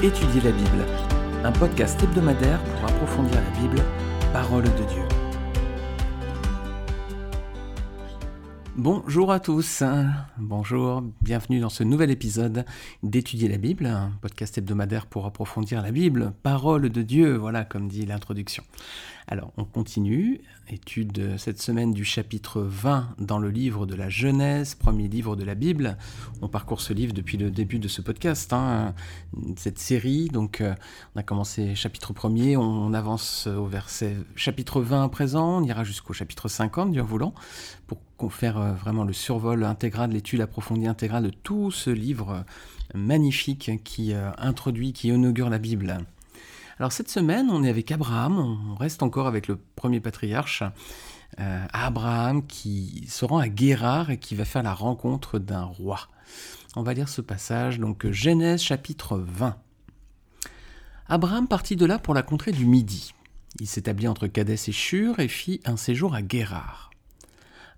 Étudier 0.00 0.40
la 0.42 0.52
Bible, 0.52 0.86
un 1.42 1.50
podcast 1.50 2.00
hebdomadaire 2.00 2.62
pour 2.62 2.88
approfondir 2.88 3.34
la 3.34 3.60
Bible, 3.60 3.82
parole 4.32 4.62
de 4.62 4.68
Dieu. 4.68 5.02
Bonjour 8.76 9.32
à 9.32 9.40
tous, 9.40 9.82
bonjour, 10.36 11.02
bienvenue 11.20 11.58
dans 11.58 11.68
ce 11.68 11.82
nouvel 11.82 12.12
épisode 12.12 12.64
d'Étudier 13.02 13.48
la 13.48 13.56
Bible, 13.56 13.86
un 13.86 14.12
podcast 14.22 14.56
hebdomadaire 14.56 15.06
pour 15.06 15.26
approfondir 15.26 15.82
la 15.82 15.90
Bible, 15.90 16.32
parole 16.44 16.90
de 16.90 17.02
Dieu, 17.02 17.34
voilà 17.34 17.64
comme 17.64 17.88
dit 17.88 18.06
l'introduction. 18.06 18.62
Alors 19.30 19.52
on 19.58 19.64
continue, 19.64 20.40
étude 20.70 21.36
cette 21.36 21.60
semaine 21.60 21.92
du 21.92 22.02
chapitre 22.02 22.62
20 22.62 23.10
dans 23.18 23.38
le 23.38 23.50
livre 23.50 23.84
de 23.84 23.94
la 23.94 24.08
Genèse, 24.08 24.74
premier 24.74 25.06
livre 25.06 25.36
de 25.36 25.44
la 25.44 25.54
Bible. 25.54 25.98
On 26.40 26.48
parcourt 26.48 26.80
ce 26.80 26.94
livre 26.94 27.12
depuis 27.12 27.36
le 27.36 27.50
début 27.50 27.78
de 27.78 27.88
ce 27.88 28.00
podcast, 28.00 28.54
hein, 28.54 28.94
cette 29.56 29.78
série. 29.78 30.28
Donc 30.28 30.62
euh, 30.62 30.74
on 31.14 31.20
a 31.20 31.22
commencé 31.22 31.74
chapitre 31.74 32.14
1er, 32.14 32.56
on 32.56 32.94
avance 32.94 33.46
au 33.46 33.66
verset 33.66 34.16
chapitre 34.34 34.80
20 34.80 35.04
à 35.04 35.08
présent, 35.10 35.58
on 35.58 35.62
ira 35.62 35.84
jusqu'au 35.84 36.14
chapitre 36.14 36.48
50, 36.48 36.92
Dieu 36.92 37.02
voulant, 37.02 37.34
pour 38.16 38.32
faire 38.32 38.56
euh, 38.56 38.72
vraiment 38.72 39.04
le 39.04 39.12
survol 39.12 39.62
intégral, 39.64 40.10
l'étude 40.10 40.40
approfondie 40.40 40.86
intégrale 40.86 41.24
de 41.24 41.30
tout 41.30 41.70
ce 41.70 41.90
livre 41.90 42.46
magnifique 42.94 43.72
qui 43.84 44.14
euh, 44.14 44.30
introduit, 44.38 44.94
qui 44.94 45.08
inaugure 45.08 45.50
la 45.50 45.58
Bible. 45.58 45.98
Alors 46.78 46.92
cette 46.92 47.10
semaine, 47.10 47.50
on 47.50 47.64
est 47.64 47.68
avec 47.68 47.90
Abraham, 47.90 48.38
on 48.38 48.74
reste 48.76 49.02
encore 49.02 49.26
avec 49.26 49.48
le 49.48 49.58
premier 49.74 49.98
patriarche, 49.98 50.62
euh, 51.40 51.66
Abraham 51.72 52.46
qui 52.46 53.04
se 53.08 53.24
rend 53.24 53.38
à 53.38 53.48
Guérard 53.48 54.10
et 54.10 54.18
qui 54.18 54.36
va 54.36 54.44
faire 54.44 54.62
la 54.62 54.74
rencontre 54.74 55.40
d'un 55.40 55.64
roi. 55.64 56.08
On 56.76 56.84
va 56.84 56.94
lire 56.94 57.08
ce 57.08 57.20
passage, 57.20 57.80
donc 57.80 58.08
Genèse 58.10 58.62
chapitre 58.62 59.18
20. 59.18 59.56
Abraham 61.08 61.48
partit 61.48 61.74
de 61.74 61.84
là 61.84 61.98
pour 61.98 62.14
la 62.14 62.22
contrée 62.22 62.52
du 62.52 62.64
Midi. 62.64 63.12
Il 63.58 63.66
s'établit 63.66 64.06
entre 64.06 64.28
Cadès 64.28 64.68
et 64.68 64.72
Shur 64.72 65.18
et 65.18 65.28
fit 65.28 65.60
un 65.64 65.76
séjour 65.76 66.14
à 66.14 66.22
Guérard. 66.22 66.90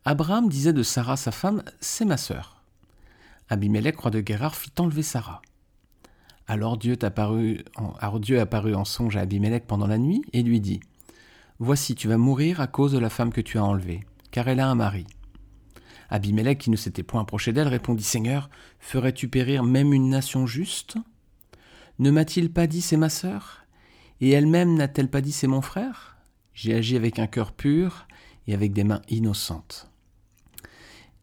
Abraham 0.05 0.51
disait 0.51 0.75
de 0.75 0.83
Sarah 0.83 1.17
sa 1.17 1.31
femme, 1.31 1.63
c'est 1.81 2.05
ma 2.05 2.19
sœur. 2.19 2.63
Abimelech, 3.49 3.97
roi 3.97 4.11
de 4.11 4.21
Guérard, 4.21 4.57
fit 4.57 4.73
enlever 4.79 5.03
Sarah. 5.03 5.41
Alors 6.51 6.79
Dieu, 6.79 6.99
apparut 7.01 8.75
en 8.75 8.85
songe 8.85 9.17
à 9.17 9.21
Abimelech 9.21 9.69
pendant 9.69 9.87
la 9.87 9.99
nuit 9.99 10.25
et 10.33 10.43
lui 10.43 10.61
dit 10.61 10.81
Voici, 11.61 11.95
tu 11.95 12.09
vas 12.09 12.17
mourir 12.17 12.61
à 12.61 12.67
cause 12.67 12.91
de 12.91 12.99
la 12.99 13.09
femme 13.09 13.33
que 13.33 13.41
tu 13.41 13.57
as 13.57 13.65
enlevée, 13.65 14.01
car 14.33 14.49
elle 14.49 14.59
a 14.59 14.69
un 14.69 14.75
mari. 14.75 15.07
Abimelech, 16.09 16.59
qui 16.59 16.71
ne 16.71 16.77
s'était 16.77 17.05
point 17.05 17.21
approché 17.21 17.53
d'elle, 17.53 17.69
répondit 17.69 18.03
Seigneur, 18.03 18.51
ferais-tu 18.81 19.29
périr 19.29 19.63
même 19.63 19.93
une 19.93 20.09
nation 20.09 20.45
juste? 20.45 20.97
Ne 22.01 22.11
m'a-t-il 22.11 22.53
pas 22.53 22.67
dit 22.67 22.81
c'est 22.81 22.97
ma 22.97 23.11
sœur? 23.11 23.65
Et 24.21 24.31
elle-même 24.31 24.75
n'a-t-elle 24.75 25.09
pas 25.09 25.21
dit 25.21 25.31
c'est 25.31 25.47
mon 25.47 25.61
frère? 25.61 26.17
J'ai 26.53 26.75
agi 26.75 26.97
avec 26.97 27.21
un 27.21 27.29
cœur 27.29 27.53
pur 27.53 28.09
et 28.49 28.55
avec 28.55 28.73
des 28.73 28.83
mains 28.83 29.03
innocentes. 29.09 29.89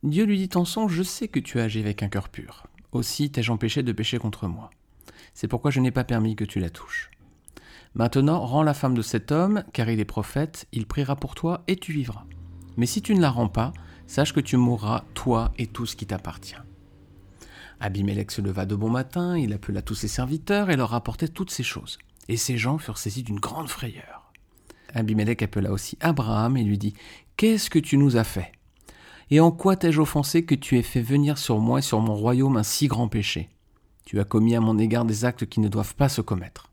Dieu 0.04 0.24
lui 0.24 0.38
dit 0.38 0.58
en 0.58 0.64
songe 0.64 0.94
Je 0.94 1.04
sais 1.04 1.28
que 1.28 1.42
tu 1.42 1.60
as 1.60 1.64
agi 1.64 1.82
avec 1.82 2.02
un 2.02 2.08
cœur 2.08 2.30
pur. 2.30 2.68
Aussi 2.94 3.30
t'ai-je 3.30 3.52
empêché 3.52 3.84
de 3.84 3.92
pécher 3.92 4.20
contre 4.20 4.48
moi. 4.48 4.70
C'est 5.38 5.48
pourquoi 5.48 5.70
je 5.70 5.80
n'ai 5.80 5.92
pas 5.92 6.04
permis 6.04 6.36
que 6.36 6.46
tu 6.46 6.60
la 6.60 6.72
touches. 6.72 7.12
Maintenant, 7.94 8.44
rends 8.44 8.64
la 8.64 8.74
femme 8.74 8.96
de 8.96 9.04
cet 9.04 9.32
homme, 9.32 9.64
car 9.72 9.88
il 9.88 10.00
est 10.00 10.04
prophète, 10.04 10.68
il 10.72 10.88
priera 10.88 11.16
pour 11.16 11.36
toi 11.36 11.64
et 11.68 11.76
tu 11.76 11.94
vivras. 11.94 12.26
Mais 12.76 12.88
si 12.88 13.04
tu 13.04 13.14
ne 13.14 13.22
la 13.22 13.30
rends 13.30 13.48
pas, 13.48 13.72
sache 14.08 14.34
que 14.34 14.40
tu 14.40 14.58
mourras, 14.58 15.04
toi 15.14 15.52
et 15.60 15.68
tout 15.68 15.86
ce 15.86 15.96
qui 15.96 16.08
t'appartient. 16.08 16.56
Abimelech 17.80 18.32
se 18.32 18.42
leva 18.42 18.66
de 18.66 18.76
bon 18.76 18.90
matin, 18.90 19.38
il 19.38 19.54
appela 19.54 19.84
tous 19.84 19.94
ses 19.94 20.08
serviteurs 20.08 20.72
et 20.72 20.76
leur 20.76 20.90
rapportait 20.90 21.28
toutes 21.28 21.52
ces 21.52 21.62
choses. 21.62 22.00
Et 22.30 22.36
ces 22.36 22.58
gens 22.58 22.80
furent 22.80 22.98
saisis 22.98 23.22
d'une 23.22 23.40
grande 23.40 23.70
frayeur. 23.70 24.34
Abimelech 24.96 25.44
appela 25.44 25.72
aussi 25.72 26.00
Abraham 26.02 26.58
et 26.58 26.64
lui 26.64 26.80
dit 26.80 26.96
Qu'est-ce 27.36 27.70
que 27.70 27.78
tu 27.78 27.98
nous 28.00 28.18
as 28.18 28.24
fait? 28.24 28.54
Et 29.30 29.40
en 29.40 29.52
quoi 29.52 29.76
t'ai-je 29.76 30.02
offensé 30.02 30.46
que 30.46 30.56
tu 30.56 30.80
aies 30.80 30.82
fait 30.82 31.04
venir 31.04 31.38
sur 31.38 31.60
moi 31.60 31.78
et 31.78 31.84
sur 31.84 32.00
mon 32.00 32.16
royaume 32.16 32.58
un 32.58 32.64
si 32.64 32.88
grand 32.88 33.08
péché? 33.08 33.52
Tu 34.08 34.22
as 34.22 34.24
commis 34.24 34.56
à 34.56 34.62
mon 34.62 34.80
égard 34.80 35.04
des 35.04 35.26
actes 35.26 35.48
qui 35.48 35.60
ne 35.60 35.68
doivent 35.68 35.96
pas 35.96 36.08
se 36.08 36.22
commettre. 36.22 36.72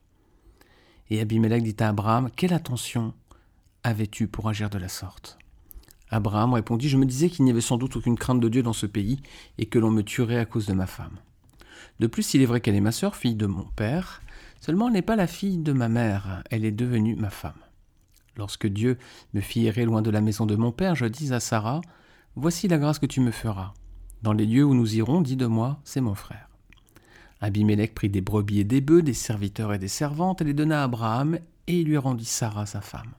Et 1.11 1.21
Abimelech 1.21 1.65
dit 1.65 1.75
à 1.81 1.89
Abraham, 1.89 2.31
Quelle 2.31 2.53
attention 2.53 3.13
avais-tu 3.83 4.29
pour 4.29 4.49
agir 4.49 4.71
de 4.71 4.79
la 4.79 4.87
sorte? 4.87 5.37
Abraham 6.11 6.55
répondit, 6.55 6.89
Je 6.89 6.97
me 6.97 7.07
disais 7.07 7.29
qu'il 7.29 7.45
n'y 7.45 7.51
avait 7.51 7.61
sans 7.61 7.77
doute 7.77 7.97
aucune 7.97 8.17
crainte 8.17 8.39
de 8.39 8.49
Dieu 8.49 8.63
dans 8.63 8.73
ce 8.73 8.87
pays, 8.87 9.21
et 9.59 9.67
que 9.67 9.81
l'on 9.81 9.91
me 9.91 10.05
tuerait 10.05 10.39
à 10.39 10.45
cause 10.45 10.67
de 10.67 10.75
ma 10.75 10.87
femme. 10.87 11.19
De 11.99 12.07
plus, 12.07 12.35
il 12.35 12.41
est 12.41 12.47
vrai 12.47 12.61
qu'elle 12.61 12.77
est 12.77 12.81
ma 12.81 12.93
sœur, 12.93 13.17
fille 13.17 13.35
de 13.35 13.47
mon 13.47 13.65
père, 13.65 14.23
seulement 14.61 14.87
elle 14.87 14.95
n'est 14.95 15.03
pas 15.03 15.17
la 15.17 15.27
fille 15.27 15.59
de 15.59 15.73
ma 15.73 15.89
mère, 15.89 16.45
elle 16.53 16.65
est 16.65 16.71
devenue 16.71 17.17
ma 17.17 17.31
femme. 17.31 17.59
Lorsque 18.37 18.69
Dieu 18.69 18.97
me 19.33 19.41
fit 19.41 19.67
errer 19.67 19.87
loin 19.87 20.03
de 20.03 20.11
la 20.11 20.21
maison 20.21 20.47
de 20.47 20.55
mon 20.55 20.71
père, 20.71 20.95
je 20.95 21.07
dis 21.07 21.35
à 21.35 21.41
Sarah, 21.41 21.81
Voici 22.37 22.69
la 22.69 22.79
grâce 22.79 23.01
que 23.01 23.07
tu 23.07 23.21
me 23.21 23.33
feras. 23.33 23.75
Dans 24.23 24.33
les 24.33 24.47
lieux 24.47 24.65
où 24.65 24.75
nous 24.75 24.95
irons, 24.95 25.21
dis 25.21 25.35
de 25.35 25.47
moi, 25.47 25.81
c'est 25.83 26.01
mon 26.01 26.15
frère. 26.15 26.54
Abimelech 27.45 27.95
prit 27.95 28.09
des 28.09 28.23
brebis 28.23 28.61
et 28.61 28.65
des 28.65 28.81
bœufs, 28.81 29.03
des 29.03 29.13
serviteurs 29.13 29.75
et 29.75 29.79
des 29.79 29.89
servantes, 29.89 30.41
et 30.41 30.45
les 30.45 30.55
donna 30.55 30.81
à 30.81 30.85
Abraham, 30.85 31.39
et 31.67 31.81
il 31.81 31.87
lui 31.87 31.99
rendit 31.99 32.25
Sarah 32.25 32.65
sa 32.65 32.81
femme. 32.81 33.13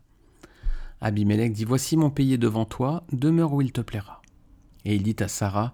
Abimelech 1.00 1.54
dit 1.54 1.64
Voici 1.64 1.96
mon 1.96 2.10
pays 2.10 2.40
devant 2.40 2.66
toi, 2.66 3.04
demeure 3.12 3.54
où 3.54 3.62
il 3.62 3.72
te 3.72 3.82
plaira. 3.82 4.24
Et 4.84 4.96
il 4.96 5.04
dit 5.04 5.16
à 5.20 5.28
Sarah 5.28 5.74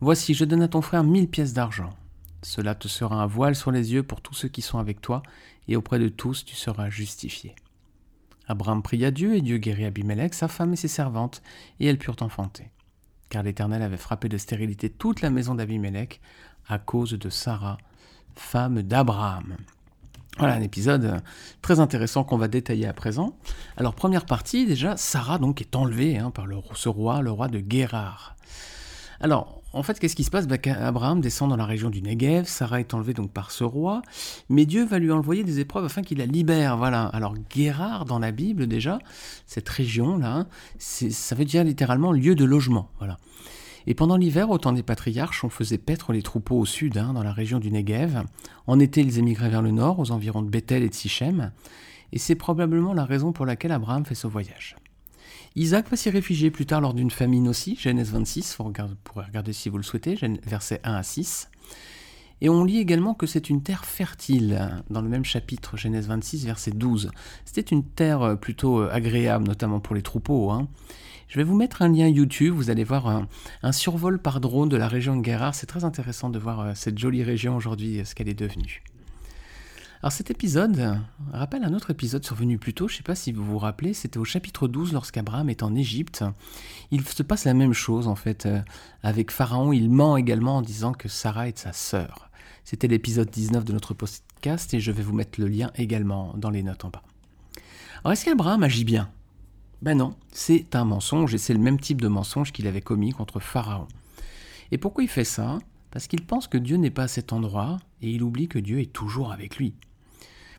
Voici, 0.00 0.32
je 0.32 0.44
donne 0.44 0.62
à 0.62 0.68
ton 0.68 0.80
frère 0.80 1.02
mille 1.02 1.28
pièces 1.28 1.54
d'argent. 1.54 1.90
Cela 2.42 2.76
te 2.76 2.86
sera 2.86 3.20
un 3.20 3.26
voile 3.26 3.56
sur 3.56 3.72
les 3.72 3.92
yeux 3.92 4.04
pour 4.04 4.20
tous 4.20 4.34
ceux 4.34 4.48
qui 4.48 4.62
sont 4.62 4.78
avec 4.78 5.00
toi, 5.00 5.24
et 5.66 5.74
auprès 5.74 5.98
de 5.98 6.08
tous 6.08 6.44
tu 6.44 6.54
seras 6.54 6.88
justifié. 6.88 7.56
Abraham 8.46 8.84
pria 8.84 9.10
Dieu, 9.10 9.34
et 9.34 9.40
Dieu 9.40 9.58
guérit 9.58 9.86
Abimelech, 9.86 10.34
sa 10.34 10.46
femme 10.46 10.72
et 10.72 10.76
ses 10.76 10.86
servantes, 10.86 11.42
et 11.80 11.86
elles 11.86 11.98
purent 11.98 12.14
enfanter. 12.20 12.70
Car 13.28 13.42
l'Éternel 13.42 13.82
avait 13.82 13.96
frappé 13.96 14.28
de 14.28 14.36
stérilité 14.38 14.88
toute 14.88 15.20
la 15.20 15.30
maison 15.30 15.56
d'Abimelech, 15.56 16.20
à 16.68 16.78
cause 16.78 17.12
de 17.12 17.30
Sarah, 17.30 17.78
femme 18.34 18.82
d'Abraham. 18.82 19.56
Voilà 20.38 20.54
un 20.54 20.62
épisode 20.62 21.22
très 21.60 21.78
intéressant 21.78 22.24
qu'on 22.24 22.38
va 22.38 22.48
détailler 22.48 22.86
à 22.86 22.94
présent. 22.94 23.36
Alors 23.76 23.94
première 23.94 24.24
partie, 24.24 24.66
déjà, 24.66 24.96
Sarah 24.96 25.38
donc 25.38 25.60
est 25.60 25.76
enlevée 25.76 26.18
hein, 26.18 26.30
par 26.30 26.46
le, 26.46 26.56
ce 26.74 26.88
roi, 26.88 27.20
le 27.20 27.30
roi 27.30 27.48
de 27.48 27.60
Guérard. 27.60 28.34
Alors, 29.20 29.62
en 29.72 29.82
fait, 29.82 29.98
qu'est-ce 29.98 30.16
qui 30.16 30.24
se 30.24 30.30
passe? 30.30 30.46
Bah, 30.46 30.56
Abraham 30.80 31.20
descend 31.20 31.48
dans 31.48 31.56
la 31.56 31.64
région 31.64 31.90
du 31.90 32.02
Negev, 32.02 32.44
Sarah 32.44 32.80
est 32.80 32.92
enlevée 32.92 33.14
donc 33.14 33.30
par 33.30 33.50
ce 33.50 33.64
roi, 33.64 34.02
mais 34.48 34.66
Dieu 34.66 34.84
va 34.84 34.98
lui 34.98 35.12
envoyer 35.12 35.44
des 35.44 35.60
épreuves 35.60 35.84
afin 35.84 36.02
qu'il 36.02 36.18
la 36.18 36.26
libère. 36.26 36.76
Voilà. 36.76 37.04
Alors, 37.06 37.34
Guérard, 37.50 38.04
dans 38.04 38.18
la 38.18 38.32
Bible, 38.32 38.66
déjà, 38.66 38.98
cette 39.46 39.68
région-là, 39.68 40.46
ça 40.78 41.34
veut 41.34 41.44
dire 41.44 41.64
littéralement 41.64 42.12
lieu 42.12 42.34
de 42.34 42.44
logement. 42.44 42.90
Voilà. 42.98 43.16
Et 43.86 43.94
pendant 43.94 44.16
l'hiver, 44.16 44.50
au 44.50 44.58
temps 44.58 44.72
des 44.72 44.82
patriarches, 44.82 45.44
on 45.44 45.48
faisait 45.48 45.78
paître 45.78 46.12
les 46.12 46.22
troupeaux 46.22 46.58
au 46.58 46.66
sud, 46.66 46.98
hein, 46.98 47.12
dans 47.12 47.22
la 47.22 47.32
région 47.32 47.58
du 47.58 47.70
Negev. 47.70 48.22
En 48.66 48.78
été, 48.78 49.00
ils 49.00 49.18
émigraient 49.18 49.50
vers 49.50 49.62
le 49.62 49.70
nord, 49.70 49.98
aux 49.98 50.10
environs 50.10 50.42
de 50.42 50.50
Bethel 50.50 50.82
et 50.82 50.88
de 50.88 50.94
Sichem. 50.94 51.52
Et 52.12 52.18
c'est 52.18 52.34
probablement 52.34 52.94
la 52.94 53.04
raison 53.04 53.32
pour 53.32 53.46
laquelle 53.46 53.72
Abraham 53.72 54.04
fait 54.04 54.14
ce 54.14 54.26
voyage. 54.26 54.76
Isaac 55.54 55.90
va 55.90 55.96
s'y 55.96 56.10
réfugier 56.10 56.50
plus 56.50 56.66
tard 56.66 56.80
lors 56.80 56.94
d'une 56.94 57.10
famine 57.10 57.48
aussi, 57.48 57.76
Genèse 57.76 58.10
26, 58.10 58.56
vous 58.58 58.72
pourrez 59.04 59.26
regarder 59.26 59.52
si 59.52 59.68
vous 59.68 59.76
le 59.76 59.82
souhaitez, 59.82 60.16
versets 60.46 60.80
1 60.84 60.94
à 60.94 61.02
6. 61.02 61.50
Et 62.40 62.48
on 62.48 62.64
lit 62.64 62.78
également 62.78 63.14
que 63.14 63.26
c'est 63.26 63.50
une 63.50 63.62
terre 63.62 63.84
fertile, 63.84 64.82
dans 64.90 65.02
le 65.02 65.08
même 65.08 65.24
chapitre, 65.24 65.76
Genèse 65.76 66.08
26, 66.08 66.46
verset 66.46 66.70
12. 66.72 67.10
C'était 67.44 67.60
une 67.60 67.84
terre 67.84 68.36
plutôt 68.40 68.80
agréable, 68.80 69.46
notamment 69.46 69.78
pour 69.78 69.94
les 69.94 70.02
troupeaux. 70.02 70.50
Hein. 70.50 70.68
Je 71.32 71.38
vais 71.38 71.44
vous 71.44 71.56
mettre 71.56 71.80
un 71.80 71.88
lien 71.88 72.08
YouTube, 72.08 72.52
vous 72.54 72.68
allez 72.68 72.84
voir 72.84 73.26
un, 73.62 73.72
survol 73.72 74.18
par 74.18 74.38
drone 74.38 74.68
de 74.68 74.76
la 74.76 74.86
région 74.86 75.16
de 75.16 75.22
Guérard. 75.22 75.54
C'est 75.54 75.64
très 75.64 75.82
intéressant 75.82 76.28
de 76.28 76.38
voir 76.38 76.60
euh, 76.60 76.72
cette 76.74 76.98
jolie 76.98 77.22
région 77.22 77.56
aujourd'hui, 77.56 78.00
euh, 78.00 78.04
ce 78.04 78.14
qu'elle 78.14 78.28
est 78.28 78.38
devenue. 78.38 78.82
Alors 80.02 80.12
cet 80.12 80.30
épisode 80.30 80.98
rappelle 81.32 81.64
un 81.64 81.72
autre 81.72 81.88
épisode 81.88 82.22
survenu 82.22 82.58
plus 82.58 82.74
tôt, 82.74 82.86
je 82.86 82.92
ne 82.92 82.96
sais 82.98 83.02
pas 83.02 83.14
si 83.14 83.32
vous 83.32 83.46
vous 83.46 83.56
rappelez, 83.56 83.94
c'était 83.94 84.18
au 84.18 84.26
chapitre 84.26 84.68
12 84.68 84.92
lorsqu'Abraham 84.92 85.48
est 85.48 85.62
en 85.62 85.74
Égypte. 85.74 86.22
Il 86.90 87.02
se 87.08 87.22
passe 87.22 87.46
la 87.46 87.54
même 87.54 87.72
chose 87.72 88.08
en 88.08 88.14
fait 88.14 88.44
euh, 88.44 88.60
avec 89.02 89.30
Pharaon, 89.30 89.72
il 89.72 89.88
ment 89.88 90.18
également 90.18 90.58
en 90.58 90.62
disant 90.62 90.92
que 90.92 91.08
Sarah 91.08 91.48
est 91.48 91.58
sa 91.58 91.72
sœur. 91.72 92.28
C'était 92.62 92.88
l'épisode 92.88 93.30
19 93.30 93.64
de 93.64 93.72
notre 93.72 93.94
podcast 93.94 94.74
et 94.74 94.80
je 94.80 94.92
vais 94.92 95.02
vous 95.02 95.14
mettre 95.14 95.40
le 95.40 95.48
lien 95.48 95.70
également 95.76 96.34
dans 96.36 96.50
les 96.50 96.62
notes 96.62 96.84
en 96.84 96.90
bas. 96.90 97.02
Alors 98.04 98.12
est-ce 98.12 98.26
qu'Abraham 98.26 98.64
agit 98.64 98.84
bien? 98.84 99.08
Ben 99.82 99.98
non, 99.98 100.14
c'est 100.32 100.76
un 100.76 100.84
mensonge 100.84 101.34
et 101.34 101.38
c'est 101.38 101.54
le 101.54 101.58
même 101.58 101.80
type 101.80 102.00
de 102.00 102.06
mensonge 102.06 102.52
qu'il 102.52 102.68
avait 102.68 102.80
commis 102.80 103.10
contre 103.10 103.40
Pharaon. 103.40 103.88
Et 104.70 104.78
pourquoi 104.78 105.02
il 105.02 105.08
fait 105.08 105.24
ça? 105.24 105.58
Parce 105.90 106.06
qu'il 106.06 106.24
pense 106.24 106.46
que 106.46 106.56
Dieu 106.56 106.76
n'est 106.76 106.90
pas 106.90 107.04
à 107.04 107.08
cet 107.08 107.32
endroit 107.32 107.78
et 108.00 108.10
il 108.10 108.22
oublie 108.22 108.46
que 108.46 108.60
Dieu 108.60 108.80
est 108.80 108.92
toujours 108.92 109.32
avec 109.32 109.56
lui. 109.56 109.74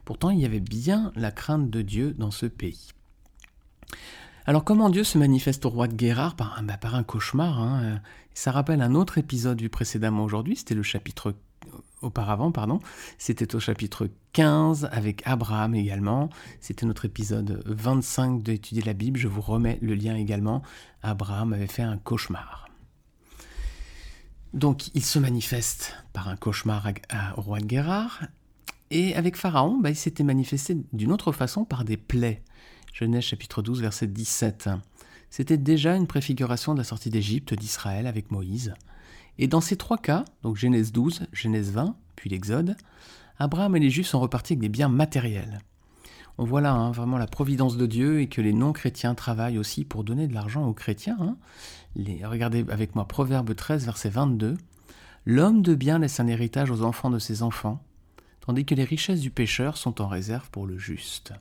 Pourtant, 0.03 0.29
il 0.29 0.39
y 0.39 0.45
avait 0.45 0.59
bien 0.59 1.13
la 1.15 1.31
crainte 1.31 1.69
de 1.69 1.81
Dieu 1.81 2.13
dans 2.17 2.31
ce 2.31 2.45
pays. 2.45 2.89
Alors 4.45 4.65
comment 4.65 4.89
Dieu 4.89 5.05
se 5.05 5.17
manifeste 5.17 5.65
au 5.65 5.69
roi 5.69 5.87
de 5.87 5.95
Guérard? 5.95 6.35
Par 6.35 6.59
un, 6.59 6.63
bah, 6.63 6.75
par 6.75 6.95
un 6.95 7.03
cauchemar 7.03 7.61
hein 7.61 8.01
Ça 8.33 8.51
rappelle 8.51 8.81
un 8.81 8.93
autre 8.93 9.17
épisode 9.17 9.57
du 9.57 9.69
précédemment 9.69 10.25
aujourd'hui, 10.25 10.57
c'était 10.57 10.75
le 10.75 10.83
chapitre 10.83 11.33
auparavant, 12.03 12.51
pardon. 12.51 12.79
C'était 13.17 13.55
au 13.55 13.59
chapitre 13.59 14.09
15 14.33 14.89
avec 14.91 15.21
Abraham 15.25 15.75
également. 15.75 16.29
C'était 16.59 16.85
notre 16.85 17.05
épisode 17.05 17.63
25 17.65 18.44
d'étudier 18.44 18.83
la 18.83 18.94
Bible. 18.94 19.19
Je 19.19 19.27
vous 19.27 19.41
remets 19.41 19.79
le 19.81 19.95
lien 19.95 20.15
également. 20.15 20.61
Abraham 21.01 21.53
avait 21.53 21.67
fait 21.67 21.83
un 21.83 21.97
cauchemar. 21.97 22.67
Donc 24.53 24.94
il 24.94 25.03
se 25.03 25.17
manifeste 25.17 25.95
par 26.13 26.27
un 26.27 26.35
cauchemar 26.35 26.88
au 27.38 27.41
roi 27.41 27.59
de 27.59 27.65
Guérard. 27.65 28.21
Et 28.91 29.15
avec 29.15 29.35
Pharaon, 29.35 29.79
bah, 29.79 29.89
il 29.89 29.95
s'était 29.95 30.23
manifesté 30.23 30.77
d'une 30.94 31.11
autre 31.11 31.31
façon 31.31 31.65
par 31.65 31.83
des 31.83 31.97
plaies. 31.97 32.44
Genèse 32.94 33.23
chapitre 33.23 33.63
12 33.63 33.81
verset 33.81 34.07
17. 34.07 34.69
C'était 35.31 35.57
déjà 35.57 35.95
une 35.95 36.05
préfiguration 36.05 36.73
de 36.73 36.77
la 36.77 36.83
sortie 36.83 37.09
d'Égypte 37.09 37.55
d'Israël 37.55 38.05
avec 38.05 38.29
Moïse. 38.29 38.75
Et 39.39 39.47
dans 39.47 39.62
ces 39.62 39.77
trois 39.77 39.97
cas, 39.97 40.25
donc 40.44 40.57
Genèse 40.57 40.91
12, 40.91 41.27
Genèse 41.31 41.71
20, 41.71 41.95
puis 42.15 42.30
l'Exode, 42.30 42.75
Abraham 43.39 43.75
et 43.75 43.80
les 43.80 43.89
Juifs 43.89 44.07
sont 44.07 44.19
repartis 44.19 44.53
avec 44.53 44.62
des 44.62 44.69
biens 44.69 44.89
matériels. 44.89 45.59
On 46.38 46.45
voit 46.45 46.62
là 46.62 46.74
hein, 46.74 46.91
vraiment 46.91 47.18
la 47.18 47.27
providence 47.27 47.77
de 47.77 47.85
Dieu 47.85 48.21
et 48.21 48.27
que 48.27 48.41
les 48.41 48.53
non-chrétiens 48.53 49.13
travaillent 49.13 49.59
aussi 49.59 49.85
pour 49.85 50.03
donner 50.03 50.27
de 50.27 50.33
l'argent 50.33 50.65
aux 50.65 50.74
chrétiens. 50.74 51.18
Hein. 51.19 51.38
regardez 52.24 52.65
avec 52.69 52.95
moi 52.95 53.07
Proverbe 53.07 53.56
13, 53.56 53.85
verset 53.85 54.09
22. 54.09 54.57
L'homme 55.25 55.62
de 55.62 55.75
bien 55.75 56.00
laisse 56.00 56.19
un 56.19 56.27
héritage 56.27 56.71
aux 56.71 56.81
enfants 56.81 57.12
de 57.12 57.19
ses 57.19 57.44
enfants, 57.44 57.83
tandis 58.41 58.65
que 58.65 58.75
les 58.75 58.83
richesses 58.83 59.21
du 59.21 59.29
pécheur 59.29 59.77
sont 59.77 60.01
en 60.01 60.07
réserve 60.07 60.50
pour 60.50 60.65
le 60.65 60.77
juste. 60.77 61.33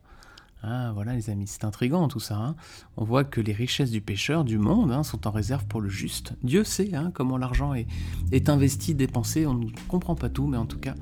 Ah, 0.64 0.92
voilà 0.94 1.14
les 1.14 1.28
amis, 1.28 1.48
c'est 1.48 1.64
intrigant 1.64 2.06
tout 2.06 2.20
ça. 2.20 2.36
Hein. 2.36 2.54
On 2.96 3.04
voit 3.04 3.24
que 3.24 3.40
les 3.40 3.52
richesses 3.52 3.90
du 3.90 4.00
pécheur, 4.00 4.44
du 4.44 4.58
monde, 4.58 4.92
hein, 4.92 5.02
sont 5.02 5.26
en 5.26 5.32
réserve 5.32 5.66
pour 5.66 5.80
le 5.80 5.88
juste. 5.88 6.34
Dieu 6.44 6.62
sait 6.62 6.94
hein, 6.94 7.10
comment 7.12 7.36
l'argent 7.36 7.74
est, 7.74 7.86
est, 8.30 8.48
investi, 8.48 8.94
dépensé. 8.94 9.44
On 9.44 9.54
ne 9.54 9.70
comprend 9.88 10.14
pas 10.14 10.28
tout, 10.28 10.46
mais 10.46 10.56
en 10.56 10.66
tout 10.66 10.78
cas, 10.78 10.94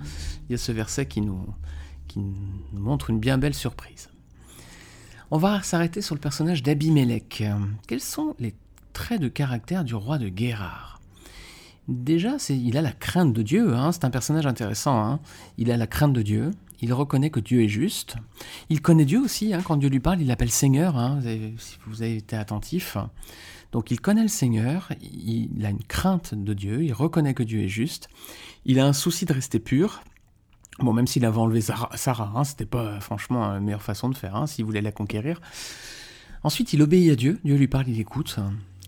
il 0.48 0.52
y 0.52 0.54
a 0.54 0.58
ce 0.58 0.72
verset 0.72 1.04
qui 1.06 1.20
nous, 1.20 1.46
qui 2.08 2.20
nous 2.20 2.80
montre 2.80 3.10
une 3.10 3.20
bien 3.20 3.36
belle 3.36 3.54
surprise. 3.54 4.08
On 5.30 5.36
va 5.36 5.62
s'arrêter 5.62 6.00
sur 6.00 6.14
le 6.14 6.20
personnage 6.20 6.62
d'Abimelech. 6.62 7.44
Quels 7.86 8.00
sont 8.00 8.34
les 8.38 8.54
traits 8.94 9.20
de 9.20 9.28
caractère 9.28 9.84
du 9.84 9.94
roi 9.94 10.16
de 10.16 10.28
Guérard? 10.28 11.00
Déjà, 11.86 12.36
il 12.48 12.76
a 12.76 12.82
la 12.82 12.92
crainte 12.92 13.32
de 13.32 13.42
Dieu, 13.42 13.74
c'est 13.92 14.04
un 14.04 14.10
personnage 14.10 14.46
intéressant. 14.46 15.20
Il 15.58 15.70
a 15.70 15.76
la 15.76 15.86
crainte 15.86 16.12
de 16.12 16.22
Dieu, 16.22 16.50
il 16.80 16.92
reconnaît 16.92 17.30
que 17.30 17.40
Dieu 17.40 17.62
est 17.62 17.68
juste. 17.68 18.16
Il 18.68 18.80
connaît 18.80 19.04
Dieu 19.04 19.20
aussi, 19.20 19.52
hein. 19.52 19.62
quand 19.64 19.76
Dieu 19.76 19.88
lui 19.88 20.00
parle, 20.00 20.20
il 20.20 20.26
l'appelle 20.26 20.50
Seigneur, 20.50 20.96
hein. 20.96 21.20
si 21.58 21.78
vous 21.86 22.02
avez 22.02 22.16
été 22.16 22.36
attentif. 22.36 22.96
Donc 23.72 23.90
il 23.90 24.00
connaît 24.00 24.22
le 24.22 24.28
Seigneur, 24.28 24.90
il 25.00 25.64
a 25.64 25.70
une 25.70 25.84
crainte 25.84 26.34
de 26.34 26.54
Dieu, 26.54 26.82
il 26.82 26.92
reconnaît 26.92 27.34
que 27.34 27.42
Dieu 27.42 27.62
est 27.62 27.68
juste, 27.68 28.08
il 28.64 28.80
a 28.80 28.86
un 28.86 28.92
souci 28.92 29.24
de 29.26 29.32
rester 29.32 29.60
pur. 29.60 30.02
Bon, 30.80 30.92
même 30.92 31.06
s'il 31.06 31.24
avait 31.24 31.38
enlevé 31.38 31.60
Sarah, 31.60 32.32
hein, 32.34 32.44
c'était 32.44 32.64
pas 32.64 33.00
franchement 33.00 33.52
la 33.52 33.60
meilleure 33.60 33.82
façon 33.82 34.08
de 34.08 34.16
faire, 34.16 34.34
hein, 34.34 34.46
s'il 34.46 34.64
voulait 34.64 34.80
la 34.80 34.92
conquérir. 34.92 35.40
Ensuite, 36.42 36.72
il 36.72 36.80
obéit 36.82 37.12
à 37.12 37.16
Dieu, 37.16 37.38
Dieu 37.44 37.56
lui 37.56 37.68
parle, 37.68 37.88
il 37.88 38.00
écoute. 38.00 38.38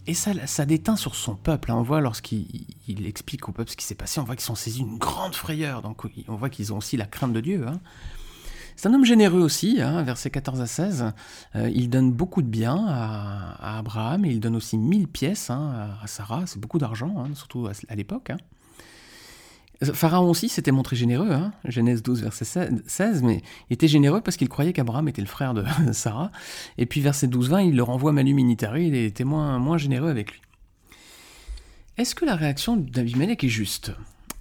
Et 0.06 0.14
ça, 0.14 0.32
ça 0.46 0.66
déteint 0.66 0.96
sur 0.96 1.14
son 1.14 1.36
peuple. 1.36 1.70
Hein. 1.70 1.76
On 1.76 1.82
voit 1.82 2.00
lorsqu'il 2.00 2.66
explique 3.06 3.48
au 3.48 3.52
peuple 3.52 3.70
ce 3.70 3.76
qui 3.76 3.84
s'est 3.84 3.94
passé, 3.94 4.20
on 4.20 4.24
voit 4.24 4.34
qu'ils 4.34 4.44
sont 4.44 4.54
saisis 4.54 4.82
d'une 4.82 4.98
grande 4.98 5.34
frayeur. 5.34 5.82
Donc 5.82 6.02
on 6.28 6.34
voit 6.34 6.50
qu'ils 6.50 6.72
ont 6.72 6.78
aussi 6.78 6.96
la 6.96 7.06
crainte 7.06 7.32
de 7.32 7.40
Dieu. 7.40 7.66
Hein. 7.66 7.80
C'est 8.74 8.88
un 8.88 8.94
homme 8.94 9.04
généreux 9.04 9.40
aussi, 9.40 9.80
hein, 9.80 10.02
versets 10.02 10.30
14 10.30 10.60
à 10.60 10.66
16. 10.66 11.12
Euh, 11.54 11.70
il 11.72 11.88
donne 11.88 12.10
beaucoup 12.10 12.42
de 12.42 12.48
biens 12.48 12.84
à, 12.88 13.78
Abraham 13.78 14.24
et 14.24 14.30
il 14.30 14.40
donne 14.40 14.56
aussi 14.56 14.76
1000 14.76 15.08
pièces 15.08 15.50
à 15.50 15.98
Sarah. 16.06 16.44
C'est 16.46 16.58
beaucoup 16.58 16.78
d'argent, 16.78 17.26
surtout 17.34 17.68
à, 17.88 17.94
l'époque. 17.94 18.32
Pharaon 19.92 20.30
aussi 20.30 20.48
s'était 20.48 20.70
montré 20.70 20.96
généreux, 20.96 21.32
hein, 21.32 21.52
Genèse 21.64 22.02
12, 22.02 22.22
verset 22.22 22.70
16, 22.86 23.22
mais 23.22 23.42
il 23.68 23.74
était 23.74 23.88
généreux 23.88 24.20
parce 24.20 24.36
qu'il 24.36 24.48
croyait 24.48 24.72
qu'Abraham 24.72 25.08
était 25.08 25.22
le 25.22 25.26
frère 25.28 25.54
de 25.54 25.64
Sarah. 25.92 26.30
Et 26.78 26.86
puis 26.86 27.00
verset 27.00 27.26
12-20, 27.26 27.68
il 27.68 27.76
le 27.76 27.82
renvoie 27.82 28.12
Manu 28.12 28.34
Minitari, 28.34 28.86
il 28.88 28.94
était 28.94 29.24
moins, 29.24 29.58
moins 29.58 29.78
généreux 29.78 30.10
avec 30.10 30.32
lui. 30.32 30.40
Est-ce 31.98 32.14
que 32.14 32.24
la 32.24 32.36
réaction 32.36 32.76
d'Abimelech 32.76 33.44
est 33.44 33.48
juste? 33.48 33.92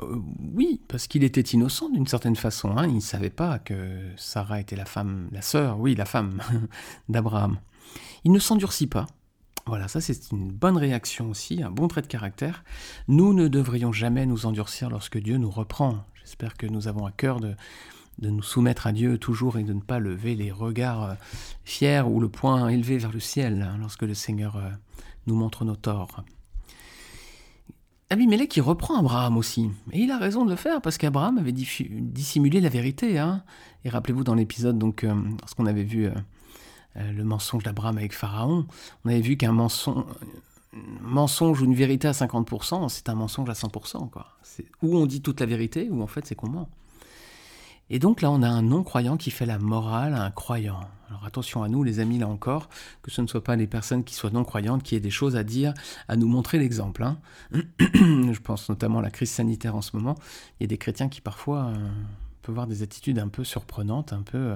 Euh, 0.02 0.16
Oui, 0.54 0.82
parce 0.88 1.08
qu'il 1.08 1.24
était 1.24 1.42
innocent 1.42 1.90
d'une 1.90 2.08
certaine 2.08 2.36
façon. 2.36 2.78
Hein. 2.78 2.88
il 2.88 2.96
ne 2.96 3.00
savait 3.02 3.30
pas 3.30 3.60
que 3.60 3.76
Sarah 4.18 4.60
était 4.60 4.76
la 4.76 4.86
femme, 4.86 5.28
la 5.32 5.42
sœur, 5.42 5.80
oui, 5.80 5.96
la 5.96 6.06
femme 6.06 6.42
d'Abraham. 7.10 7.58
Il 8.24 8.32
ne 8.32 8.40
s'endurcit 8.40 8.88
pas. 8.88 9.08
Voilà, 9.66 9.88
ça 9.88 10.02
c'est 10.02 10.32
une 10.32 10.52
bonne 10.52 10.78
réaction 10.78 11.30
aussi, 11.30 11.62
un 11.62 11.72
bon 11.72 11.88
trait 11.88 12.02
de 12.02 12.08
caractère. 12.08 12.64
Nous 13.08 13.34
ne 13.34 13.48
devrions 13.48 13.92
jamais 13.92 14.26
nous 14.26 14.46
endurcir 14.46 14.90
lorsque 14.90 15.18
Dieu 15.18 15.38
nous 15.38 15.52
reprend. 15.52 16.06
J'espère 16.16 16.56
que 16.56 16.66
nous 16.66 16.88
avons 16.88 17.06
à 17.06 17.12
cœur 17.12 17.40
de, 17.40 17.56
de 18.20 18.30
nous 18.30 18.44
soumettre 18.44 18.88
à 18.88 18.92
Dieu 18.92 19.18
toujours 19.18 19.58
et 19.58 19.64
de 19.64 19.74
ne 19.74 19.82
pas 19.82 20.00
lever 20.00 20.36
les 20.36 20.52
regards 20.52 21.04
euh, 21.04 21.14
fiers 21.64 22.04
ou 22.06 22.20
le 22.20 22.30
poing 22.30 22.70
élevé 22.70 22.98
vers 22.98 23.12
le 23.12 23.20
ciel 23.20 23.62
hein, 23.62 23.78
lorsque 23.80 24.04
le 24.04 24.14
Seigneur 24.14 24.56
euh, 24.56 24.70
nous 25.28 25.36
montre 25.36 25.66
nos 25.66 25.76
torts. 25.76 26.24
Abimelech 28.12 28.50
qui 28.50 28.60
reprend 28.60 29.00
Abraham 29.00 29.38
aussi. 29.38 29.70
Et 29.94 30.02
il 30.02 30.12
a 30.12 30.18
raison 30.18 30.44
de 30.44 30.50
le 30.50 30.58
faire 30.58 30.82
parce 30.82 30.98
qu'Abraham 30.98 31.38
avait 31.38 31.54
dissimulé 31.54 32.60
la 32.60 32.68
vérité. 32.68 33.18
Hein. 33.18 33.42
Et 33.86 33.90
rappelez-vous 33.90 34.26
dans 34.26 34.36
l'épisode, 34.36 34.78
donc, 34.78 35.06
euh, 35.06 35.16
lorsqu'on 35.40 35.66
avait 35.66 35.86
vu 35.86 36.08
euh, 36.08 36.12
le 36.96 37.24
mensonge 37.24 37.64
d'Abraham 37.64 37.98
avec 37.98 38.14
Pharaon, 38.14 38.66
on 39.06 39.10
avait 39.10 39.22
vu 39.22 39.38
qu'un 39.38 39.52
mensonge, 39.52 41.62
ou 41.62 41.66
une 41.66 41.76
vérité 41.76 42.08
à 42.08 42.12
50%, 42.12 42.90
c'est 42.90 43.10
un 43.10 43.16
mensonge 43.16 43.50
à 43.50 43.54
100%. 43.54 44.10
Quoi. 44.10 44.28
Où 44.82 44.98
on 44.98 45.06
dit 45.06 45.22
toute 45.22 45.40
la 45.40 45.46
vérité, 45.46 45.90
ou 45.90 46.02
en 46.02 46.08
fait 46.08 46.26
c'est 46.26 46.36
qu'on 46.36 46.50
ment. 46.50 46.70
Et 47.94 48.00
donc 48.00 48.22
là, 48.22 48.32
on 48.32 48.42
a 48.42 48.48
un 48.48 48.62
non-croyant 48.62 49.18
qui 49.18 49.32
fait 49.32 49.46
la 49.46 49.60
morale 49.60 50.14
à 50.14 50.24
un 50.24 50.32
croyant. 50.32 50.80
Alors 51.10 51.26
attention 51.26 51.62
à 51.62 51.68
nous, 51.68 51.84
les 51.84 52.00
amis, 52.00 52.18
là 52.18 52.30
encore, 52.30 52.70
que 53.02 53.12
ce 53.12 53.22
ne 53.22 53.28
soit 53.28 53.44
pas 53.44 53.58
les 53.58 53.68
personnes 53.68 54.06
qui 54.06 54.16
soient 54.16 54.30
non-croyantes 54.30 54.82
qui 54.82 54.96
aient 54.96 55.02
des 55.02 55.10
choses 55.10 55.36
à 55.36 55.44
dire, 55.44 55.74
à 56.08 56.16
nous 56.16 56.30
montrer 56.30 56.58
l'exemple. 56.58 57.04
Hein. 57.04 57.18
Je 57.80 58.40
pense 58.40 58.70
notamment 58.70 59.00
à 59.00 59.02
la 59.02 59.12
crise 59.12 59.30
sanitaire 59.30 59.76
en 59.76 59.82
ce 59.82 59.98
moment. 59.98 60.16
Il 60.60 60.64
y 60.64 60.66
a 60.66 60.68
des 60.68 60.78
chrétiens 60.78 61.10
qui 61.10 61.20
parfois 61.20 61.66
euh, 61.66 61.90
peut 62.42 62.52
voir 62.52 62.68
des 62.68 62.84
attitudes 62.84 63.20
un 63.20 63.28
peu 63.28 63.44
surprenantes, 63.44 64.14
un 64.14 64.22
peu 64.22 64.38
euh, 64.38 64.56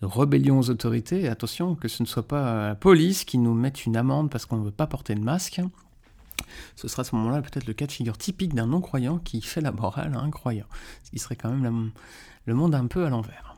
de 0.00 0.06
rébellion 0.06 0.58
aux 0.58 0.70
autorités. 0.70 1.28
attention, 1.28 1.74
que 1.74 1.88
ce 1.88 2.02
ne 2.02 2.08
soit 2.08 2.26
pas 2.26 2.68
la 2.68 2.74
police 2.74 3.24
qui 3.24 3.38
nous 3.38 3.54
mette 3.54 3.86
une 3.86 3.96
amende 3.96 4.30
parce 4.30 4.46
qu'on 4.46 4.56
ne 4.56 4.64
veut 4.64 4.70
pas 4.70 4.86
porter 4.86 5.14
le 5.14 5.22
masque. 5.22 5.60
Ce 6.76 6.88
sera 6.88 7.02
à 7.02 7.04
ce 7.04 7.14
moment-là 7.16 7.42
peut-être 7.42 7.66
le 7.66 7.72
cas 7.72 7.86
de 7.86 7.92
figure 7.92 8.18
typique 8.18 8.54
d'un 8.54 8.66
non-croyant 8.66 9.18
qui 9.18 9.40
fait 9.40 9.60
la 9.60 9.72
morale 9.72 10.14
à 10.14 10.20
un 10.20 10.30
croyant. 10.30 10.66
Ce 11.04 11.10
qui 11.10 11.18
serait 11.18 11.36
quand 11.36 11.50
même 11.50 11.92
le 12.44 12.54
monde 12.54 12.74
un 12.74 12.86
peu 12.86 13.04
à 13.04 13.10
l'envers. 13.10 13.56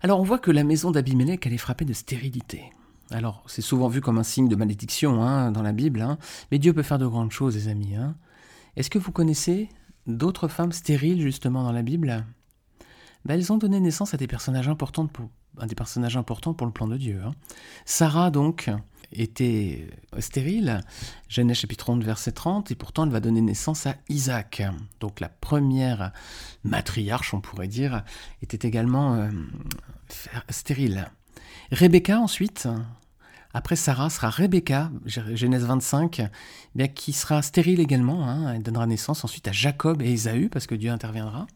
Alors 0.00 0.20
on 0.20 0.24
voit 0.24 0.38
que 0.38 0.50
la 0.50 0.64
maison 0.64 0.90
d'Abimelech, 0.90 1.46
elle 1.46 1.52
est 1.52 1.58
frappée 1.58 1.84
de 1.84 1.92
stérilité. 1.92 2.70
Alors 3.10 3.42
c'est 3.46 3.62
souvent 3.62 3.88
vu 3.88 4.00
comme 4.00 4.18
un 4.18 4.22
signe 4.22 4.48
de 4.48 4.56
malédiction 4.56 5.22
hein, 5.22 5.50
dans 5.50 5.62
la 5.62 5.72
Bible, 5.72 6.00
hein. 6.02 6.18
mais 6.50 6.58
Dieu 6.58 6.72
peut 6.72 6.82
faire 6.82 6.98
de 6.98 7.06
grandes 7.06 7.32
choses, 7.32 7.56
les 7.56 7.68
amis. 7.68 7.96
Hein. 7.96 8.14
Est-ce 8.76 8.90
que 8.90 8.98
vous 8.98 9.12
connaissez 9.12 9.68
d'autres 10.06 10.48
femmes 10.48 10.72
stériles 10.72 11.20
justement 11.20 11.64
dans 11.64 11.72
la 11.72 11.82
Bible? 11.82 12.24
Bah, 13.24 13.34
elles 13.34 13.52
ont 13.52 13.58
donné 13.58 13.80
naissance 13.80 14.14
à 14.14 14.16
des 14.16 14.26
personnages 14.26 14.68
importants 14.68 15.06
pour, 15.06 15.28
le 15.60 16.72
plan 16.72 16.86
de 16.86 16.96
Dieu. 16.96 17.20
Hein. 17.24 17.32
Sarah, 17.84 18.30
donc, 18.30 18.70
était 19.12 19.88
stérile, 20.18 20.80
Genèse 21.28 21.58
chapitre 21.58 21.90
11, 21.90 22.04
verset 22.04 22.32
30, 22.32 22.70
et 22.70 22.74
pourtant 22.74 23.04
elle 23.04 23.10
va 23.10 23.20
donner 23.20 23.40
naissance 23.40 23.86
à 23.86 23.94
Isaac. 24.08 24.62
Donc 25.00 25.20
la 25.20 25.28
première 25.28 26.12
matriarche, 26.64 27.34
on 27.34 27.40
pourrait 27.40 27.68
dire, 27.68 28.04
était 28.42 28.68
également 28.68 29.14
euh, 29.14 29.30
stérile. 30.50 31.10
Rebecca, 31.72 32.18
ensuite, 32.18 32.68
après 33.54 33.76
Sarah, 33.76 34.10
sera 34.10 34.30
Rebecca, 34.30 34.90
Genèse 35.06 35.64
25, 35.64 36.22
bien, 36.74 36.88
qui 36.88 37.12
sera 37.12 37.42
stérile 37.42 37.80
également. 37.80 38.28
Hein. 38.28 38.54
elle 38.54 38.62
donnera 38.62 38.86
naissance 38.86 39.24
ensuite 39.24 39.48
à 39.48 39.52
Jacob 39.52 40.02
et 40.02 40.12
Ésaü, 40.12 40.48
parce 40.48 40.66
que 40.66 40.74
Dieu 40.74 40.90
interviendra. 40.90 41.46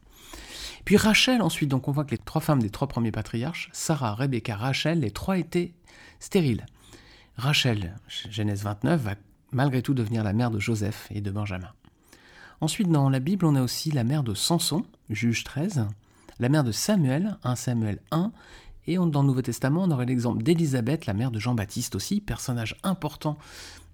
Puis 0.85 0.97
Rachel 0.97 1.41
ensuite, 1.41 1.69
donc 1.69 1.87
on 1.87 1.91
voit 1.91 2.03
que 2.03 2.11
les 2.11 2.17
trois 2.17 2.41
femmes 2.41 2.61
des 2.61 2.69
trois 2.69 2.87
premiers 2.87 3.11
patriarches, 3.11 3.69
Sarah, 3.71 4.15
Rebecca, 4.15 4.55
Rachel, 4.55 4.99
les 4.99 5.11
trois 5.11 5.37
étaient 5.37 5.73
stériles. 6.19 6.65
Rachel, 7.37 7.95
Genèse 8.29 8.63
29, 8.63 9.01
va 9.01 9.15
malgré 9.51 9.81
tout 9.81 9.93
devenir 9.93 10.23
la 10.23 10.33
mère 10.33 10.51
de 10.51 10.59
Joseph 10.59 11.07
et 11.11 11.21
de 11.21 11.31
Benjamin. 11.31 11.71
Ensuite, 12.61 12.89
dans 12.89 13.09
la 13.09 13.19
Bible, 13.19 13.45
on 13.45 13.55
a 13.55 13.61
aussi 13.61 13.91
la 13.91 14.03
mère 14.03 14.23
de 14.23 14.33
Samson, 14.33 14.85
Juge 15.09 15.43
13, 15.43 15.87
la 16.39 16.49
mère 16.49 16.63
de 16.63 16.71
Samuel, 16.71 17.37
1 17.43 17.55
Samuel 17.55 17.99
1, 18.11 18.31
et 18.87 18.95
dans 18.95 19.21
le 19.21 19.27
Nouveau 19.27 19.41
Testament, 19.41 19.83
on 19.83 19.91
aurait 19.91 20.05
l'exemple 20.05 20.43
d'Élisabeth, 20.43 21.05
la 21.05 21.13
mère 21.13 21.31
de 21.31 21.39
Jean-Baptiste 21.39 21.95
aussi, 21.95 22.19
personnage 22.19 22.75
important 22.83 23.37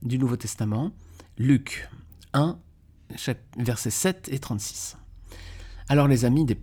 du 0.01 0.17
Nouveau 0.17 0.35
Testament, 0.35 0.91
Luc 1.37 1.89
1, 2.33 2.57
versets 3.57 3.89
7 3.89 4.29
et 4.31 4.39
36. 4.39 4.97
Alors 5.89 6.07
les 6.07 6.25
amis, 6.25 6.45
des 6.45 6.59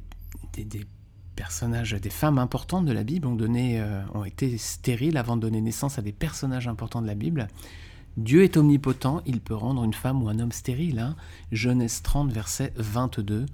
des, 0.65 0.87
personnages, 1.35 1.93
des 1.93 2.11
femmes 2.11 2.39
importantes 2.39 2.87
de 2.87 2.93
la 2.93 3.05
Bible 3.05 3.27
ont, 3.27 3.35
donné, 3.35 3.81
euh, 3.81 4.03
ont 4.15 4.25
été 4.25 4.57
stériles 4.59 5.17
avant 5.17 5.37
de 5.37 5.43
donner 5.43 5.61
naissance 5.61 5.99
à 5.99 6.03
des 6.03 6.13
personnages 6.13 6.69
importants 6.69 7.03
de 7.03 7.07
la 7.07 7.15
Bible. 7.15 7.49
Dieu 8.17 8.45
est 8.45 8.57
omnipotent, 8.57 9.23
il 9.27 9.41
peut 9.41 9.55
rendre 9.55 9.85
une 9.85 9.93
femme 9.93 10.23
ou 10.23 10.29
un 10.29 10.39
homme 10.39 10.53
stérile. 10.53 10.99
Hein. 10.99 11.17
Genèse 11.53 12.01
30, 12.03 12.33
verset 12.33 12.73
22. 12.77 13.45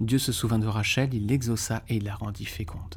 Dieu 0.00 0.18
se 0.18 0.32
souvint 0.32 0.58
de 0.58 0.66
Rachel, 0.66 1.14
il 1.14 1.26
l'exauça 1.26 1.82
et 1.88 1.96
il 1.96 2.04
la 2.04 2.16
rendit 2.16 2.46
féconde. 2.46 2.96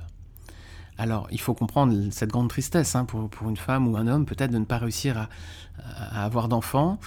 Alors, 0.98 1.28
il 1.32 1.40
faut 1.40 1.54
comprendre 1.54 1.96
cette 2.12 2.30
grande 2.30 2.50
tristesse 2.50 2.96
hein, 2.96 3.06
pour, 3.06 3.50
une 3.50 3.58
femme 3.58 3.88
ou 3.88 3.98
un 3.98 4.08
homme, 4.08 4.26
peut-être 4.26 4.52
de 4.52 4.58
ne 4.58 4.66
pas 4.66 4.78
réussir 4.78 5.28
à, 5.84 6.24
avoir 6.24 6.48
d'enfants, 6.48 7.00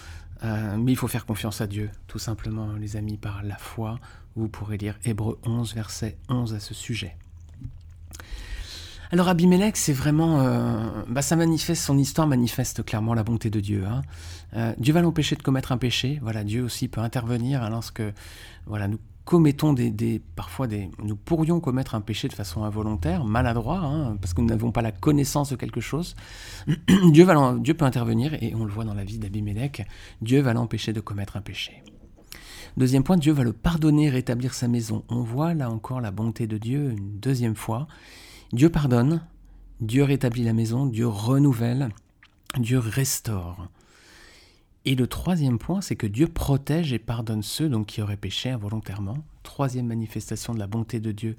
euh, 0.45 0.77
mais 0.77 0.93
il 0.93 0.97
faut 0.97 1.09
faire 1.09 1.27
confiance 1.27 1.61
à 1.61 1.67
Dieu, 1.67 1.91
tout 2.07 2.19
simplement, 2.19 2.73
les 2.75 2.97
amis, 2.97 3.17
par 3.17 3.43
la 3.43 3.57
foi. 3.57 3.99
Vous 4.35 4.49
pourrez 4.49 4.77
lire 4.77 4.99
Hébreu 5.05 5.39
11, 5.45 5.75
verset 5.75 6.17
11 6.29 6.55
à 6.55 6.61
ce 6.61 6.75
sujet. 6.75 7.17
Alors 9.13 9.29
Abimelech, 9.29 9.77
c'est 9.77 9.93
vraiment, 9.93 10.41
euh, 10.41 11.05
bah, 11.09 11.21
manifeste, 11.37 11.83
son 11.85 11.97
histoire 11.97 12.27
manifeste 12.27 12.85
clairement 12.85 13.15
la 13.15 13.23
bonté 13.23 13.51
de 13.51 13.61
Dieu. 13.61 13.85
Hein. 13.87 14.03
Euh, 14.55 14.75
Dieu 14.79 14.93
va 14.93 15.01
l'empêcher 15.01 15.37
de 15.37 15.43
commettre 15.43 15.71
un 15.73 15.79
péché. 15.79 16.19
Voilà, 16.23 16.43
Dieu 16.43 16.65
aussi 16.65 16.89
peut 16.89 17.01
intervenir 17.01 17.63
hein, 17.63 17.71
lorsque, 17.71 18.03
voilà, 18.67 18.89
nous 18.89 18.99
commettons 19.27 19.73
des, 19.73 20.23
parfois 20.37 20.69
des, 20.69 20.89
nous 21.03 21.17
pourrions 21.17 21.59
commettre 21.59 21.97
un 21.97 22.01
péché 22.01 22.29
de 22.29 22.33
façon 22.33 22.63
involontaire, 22.63 23.25
maladroit, 23.25 23.81
hein, 23.81 24.17
parce 24.21 24.33
que 24.33 24.41
nous 24.41 24.47
n'avons 24.47 24.71
pas 24.71 24.83
la 24.83 24.93
connaissance 24.93 25.51
de 25.51 25.57
quelque 25.57 25.81
chose. 25.81 26.15
Dieu, 27.11 27.25
va, 27.25 27.57
Dieu 27.59 27.75
peut 27.75 27.85
intervenir 27.85 28.35
et 28.41 28.55
on 28.55 28.65
le 28.65 28.71
voit 28.71 28.85
dans 28.85 28.95
la 28.95 29.03
vie 29.03 29.19
d'Abimelech. 29.19 29.85
Dieu 30.23 30.41
va 30.41 30.55
l'empêcher 30.55 30.93
de 30.93 31.01
commettre 31.01 31.37
un 31.37 31.41
péché. 31.41 31.83
Deuxième 32.77 33.03
point, 33.03 33.17
Dieu 33.17 33.33
va 33.33 33.43
le 33.43 33.53
pardonner, 33.53 34.11
rétablir 34.11 34.55
sa 34.55 34.69
maison. 34.69 35.03
On 35.09 35.23
voit 35.23 35.55
là 35.55 35.71
encore 35.71 36.01
la 36.01 36.13
bonté 36.13 36.47
de 36.47 36.57
Dieu 36.57 36.93
une 36.93 37.19
deuxième 37.19 37.57
fois. 37.57 37.89
Dieu 38.53 38.71
pardonne, 38.71 39.23
Dieu 39.81 40.05
rétablit 40.05 40.45
la 40.45 40.53
maison, 40.53 40.87
Dieu 40.87 41.09
renouvelle, 41.09 41.89
Dieu 42.59 42.79
restaure. 42.79 43.69
Et 44.89 44.95
le 44.95 45.09
troisième 45.09 45.59
point, 45.59 45.81
c'est 45.81 45.97
que 45.97 46.07
Dieu 46.07 46.29
protège 46.29 46.93
et 46.93 47.01
pardonne 47.01 47.43
ceux 47.43 47.69
donc, 47.69 47.87
qui 47.87 48.01
auraient 48.03 48.17
péché 48.17 48.51
involontairement. 48.51 49.19
Troisième 49.43 49.87
manifestation 49.87 50.55
de 50.55 50.61
la 50.61 50.69
bonté 50.69 51.01
de 51.01 51.11
Dieu 51.11 51.37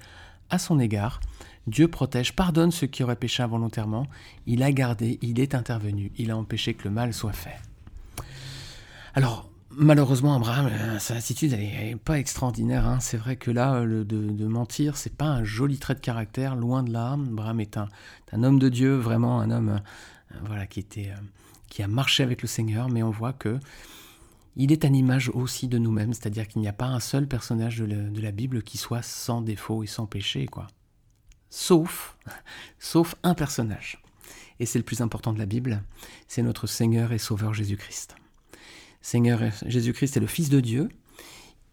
à 0.50 0.60
son 0.60 0.80
égard. 0.80 1.22
Dieu 1.66 1.88
protège, 1.88 2.34
pardonne 2.34 2.72
ceux 2.72 2.88
qui 2.88 3.04
auraient 3.04 3.16
péché 3.16 3.44
involontairement. 3.44 4.06
Il 4.48 4.64
a 4.64 4.72
gardé, 4.74 5.18
il 5.22 5.40
est 5.40 5.56
intervenu, 5.56 6.12
il 6.18 6.30
a 6.30 6.38
empêché 6.38 6.74
que 6.74 6.90
le 6.90 6.94
mal 6.94 7.14
soit 7.14 7.32
fait. 7.32 7.56
Alors, 9.16 9.50
malheureusement, 9.72 10.36
Abraham, 10.36 10.68
euh, 10.70 11.00
sa 11.00 11.16
attitude 11.16 11.54
n'est 11.54 11.96
pas 12.04 12.20
extraordinaire. 12.20 12.86
Hein. 12.86 13.00
C'est 13.00 13.18
vrai 13.18 13.38
que 13.38 13.50
là, 13.50 13.82
le, 13.86 14.04
de, 14.04 14.30
de, 14.30 14.46
mentir, 14.46 14.98
c'est 14.98 15.16
pas 15.16 15.26
un 15.26 15.46
joli 15.46 15.78
trait 15.78 15.96
de 15.96 16.02
caractère, 16.02 16.58
loin 16.58 16.84
de 16.84 16.92
là. 16.92 17.14
Abraham 17.14 17.62
est 17.62 17.78
un, 17.78 17.88
homme 18.44 18.60
de 18.60 18.68
Dieu, 18.68 18.98
vraiment 18.98 19.40
un 19.40 19.52
homme 19.52 19.70
euh, 19.70 20.36
voilà, 20.44 20.68
qui 20.68 20.82
était... 20.82 21.12
Euh, 21.12 21.22
qui 21.68 21.84
a 21.84 21.88
marché 21.88 22.24
avec 22.24 22.42
le 22.42 22.48
Seigneur, 22.48 22.90
mais 22.90 23.04
on 23.04 23.12
voit 23.12 23.34
que 23.34 23.60
il 24.60 24.72
est 24.72 24.86
à 24.86 24.90
l'image 24.90 25.30
aussi 25.30 25.68
de 25.68 25.78
nous-mêmes, 25.78 26.14
c'est-à-dire 26.14 26.48
qu'il 26.48 26.62
n'y 26.62 26.68
a 26.68 26.74
pas 26.74 26.88
un 26.88 27.00
seul 27.00 27.28
personnage 27.28 27.78
de 27.78 28.22
la, 28.22 28.32
Bible 28.32 28.64
qui 28.64 28.80
soit 28.80 29.04
sans 29.04 29.42
défaut 29.42 29.84
et 29.84 29.88
sans 29.88 30.08
péché, 30.08 30.48
quoi. 30.48 30.66
Sauf, 31.52 32.18
sauf 32.80 33.16
un 33.22 33.36
personnage. 33.36 34.02
Et 34.60 34.66
c'est 34.66 34.80
le 34.80 34.84
plus 34.84 35.02
important 35.02 35.32
de 35.32 35.38
la 35.38 35.46
Bible, 35.46 35.84
c'est 36.28 36.42
notre 36.42 36.66
Seigneur 36.66 37.14
et 37.14 37.20
Sauveur 37.20 37.54
Jésus-Christ. 37.54 38.16
Seigneur 39.02 39.40
Jésus-Christ 39.64 40.18
est 40.18 40.22
le 40.22 40.28
Fils 40.28 40.50
de 40.50 40.60
Dieu, 40.60 40.90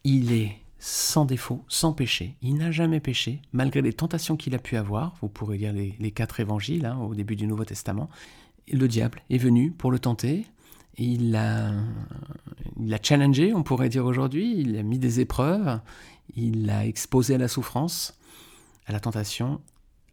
il 0.05 0.33
est 0.33 0.59
sans 0.79 1.25
défaut, 1.25 1.65
sans 1.69 1.95
péché. 1.95 2.37
Il 2.43 2.57
n'a 2.57 2.71
jamais 2.71 3.01
péché, 3.01 3.41
malgré 3.53 3.81
les 3.81 3.95
tentations 3.95 4.37
qu'il 4.37 4.55
a 4.55 4.59
pu 4.59 4.77
avoir. 4.77 5.15
Vous 5.23 5.31
pourrez 5.31 5.57
lire 5.57 5.73
les, 5.73 6.11
quatre 6.11 6.41
évangiles 6.41 6.85
hein, 6.85 6.99
au 6.99 7.15
début 7.15 7.37
du 7.37 7.47
Nouveau 7.47 7.65
Testament 7.65 8.11
le 8.73 8.88
diable 8.88 9.23
est 9.30 9.38
venu 9.38 9.71
pour 9.71 9.90
le 9.90 9.99
tenter. 9.99 10.47
Il 10.97 11.33
l'a, 11.33 11.73
il 12.78 12.99
challengé, 13.02 13.52
on 13.52 13.62
pourrait 13.62 13.88
dire 13.88 14.06
aujourd'hui. 14.06 14.54
Il 14.59 14.76
a 14.78 14.83
mis 14.83 14.99
des 14.99 15.21
épreuves. 15.21 15.80
Il 16.37 16.66
l'a 16.66 16.87
exposé 16.87 17.35
à 17.35 17.38
la 17.38 17.49
souffrance, 17.49 18.18
à 18.87 18.92
la 18.92 19.00
tentation, 19.00 19.61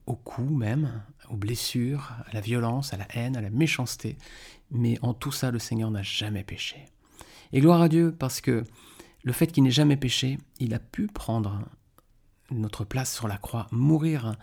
au 0.05 0.15
coup 0.15 0.43
même, 0.43 1.03
aux 1.29 1.37
blessures, 1.37 2.11
à 2.27 2.33
la 2.33 2.41
violence, 2.41 2.93
à 2.93 2.97
la 2.97 3.07
haine, 3.13 3.37
à 3.37 3.41
la 3.41 3.49
méchanceté. 3.49 4.17
Mais 4.71 4.97
en 5.01 5.13
tout 5.13 5.31
ça, 5.31 5.51
le 5.51 5.59
Seigneur 5.59 5.91
n'a 5.91 6.03
jamais 6.03 6.43
péché. 6.43 6.85
Et 7.53 7.61
gloire 7.61 7.81
à 7.81 7.89
Dieu, 7.89 8.15
parce 8.17 8.41
que 8.41 8.63
le 9.23 9.33
fait 9.33 9.47
qu'il 9.47 9.63
n'ait 9.63 9.71
jamais 9.71 9.97
péché, 9.97 10.37
il 10.59 10.73
a 10.73 10.79
pu 10.79 11.07
prendre 11.07 11.61
notre 12.49 12.85
place 12.85 13.13
sur 13.13 13.27
la 13.27 13.37
croix, 13.37 13.67
mourir 13.71 14.35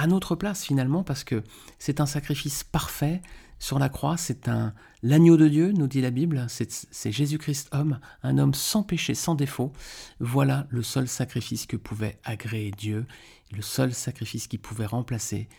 à 0.00 0.06
notre 0.06 0.34
place 0.34 0.64
finalement, 0.64 1.04
parce 1.04 1.24
que 1.24 1.44
c'est 1.78 2.00
un 2.00 2.06
sacrifice 2.06 2.64
parfait 2.64 3.20
sur 3.58 3.78
la 3.78 3.90
croix, 3.90 4.16
c'est 4.16 4.48
un 4.48 4.72
l'agneau 5.02 5.36
de 5.36 5.46
Dieu, 5.46 5.72
nous 5.72 5.88
dit 5.88 6.00
la 6.00 6.10
Bible, 6.10 6.46
c'est 6.48 7.12
Jésus-Christ 7.12 7.68
homme, 7.72 8.00
un 8.22 8.38
homme 8.38 8.54
sans 8.54 8.82
péché, 8.82 9.14
sans 9.14 9.34
défaut. 9.34 9.74
Voilà 10.18 10.66
le 10.70 10.82
seul 10.82 11.06
sacrifice 11.06 11.66
que 11.66 11.76
pouvait 11.76 12.18
agréer 12.24 12.70
Dieu, 12.70 13.04
le 13.52 13.60
seul 13.60 13.92
sacrifice 13.92 14.46
qui 14.46 14.56
pouvait 14.56 14.86
remplacer 14.86 15.50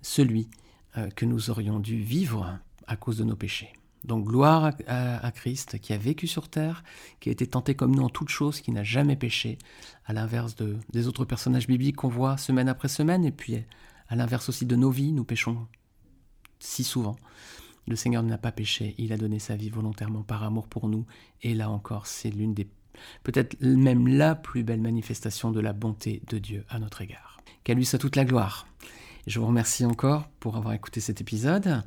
celui 0.00 0.48
euh, 0.96 1.10
que 1.10 1.24
nous 1.24 1.50
aurions 1.50 1.80
dû 1.80 1.98
vivre 1.98 2.56
à 2.86 2.94
cause 2.94 3.18
de 3.18 3.24
nos 3.24 3.34
péchés. 3.34 3.72
Donc 4.08 4.24
gloire 4.24 4.72
à, 4.86 5.30
Christ 5.32 5.78
qui 5.80 5.92
a 5.92 5.98
vécu 5.98 6.26
sur 6.26 6.48
terre, 6.48 6.82
qui 7.20 7.28
a 7.28 7.32
été 7.32 7.46
tenté 7.46 7.74
comme 7.74 7.94
nous 7.94 8.02
en 8.02 8.08
toutes 8.08 8.30
choses, 8.30 8.62
qui 8.62 8.72
n'a 8.72 8.82
jamais 8.82 9.16
péché, 9.16 9.58
à 10.06 10.14
l'inverse 10.14 10.56
de, 10.56 10.78
des 10.90 11.08
autres 11.08 11.26
personnages 11.26 11.66
bibliques 11.66 11.96
qu'on 11.96 12.08
voit 12.08 12.38
semaine 12.38 12.70
après 12.70 12.88
semaine, 12.88 13.26
et 13.26 13.32
puis 13.32 13.62
à 14.08 14.16
l'inverse 14.16 14.48
aussi 14.48 14.64
de 14.64 14.76
nos 14.76 14.90
vies, 14.90 15.12
nous 15.12 15.24
péchons 15.24 15.58
si 16.58 16.84
souvent. 16.84 17.16
Le 17.86 17.96
Seigneur 17.96 18.22
n'a 18.22 18.38
pas 18.38 18.50
péché, 18.50 18.94
il 18.96 19.12
a 19.12 19.18
donné 19.18 19.38
sa 19.38 19.56
vie 19.56 19.68
volontairement 19.68 20.22
par 20.22 20.42
amour 20.42 20.68
pour 20.68 20.88
nous, 20.88 21.04
et 21.42 21.54
là 21.54 21.68
encore, 21.68 22.06
c'est 22.06 22.30
l'une 22.30 22.54
des, 22.54 22.66
peut-être 23.24 23.60
même 23.60 24.08
la 24.08 24.34
plus 24.34 24.62
belle 24.62 24.80
manifestation 24.80 25.50
de 25.50 25.60
la 25.60 25.74
bonté 25.74 26.22
de 26.30 26.38
Dieu 26.38 26.64
à 26.70 26.78
notre 26.78 27.02
égard. 27.02 27.42
Qu'à 27.62 27.74
lui 27.74 27.84
soit 27.84 27.98
toute 27.98 28.16
la 28.16 28.24
gloire. 28.24 28.66
Je 29.26 29.38
vous 29.38 29.46
remercie 29.46 29.84
encore 29.84 30.28
pour 30.40 30.56
avoir 30.56 30.72
écouté 30.72 31.00
cet 31.00 31.20
épisode. 31.20 31.82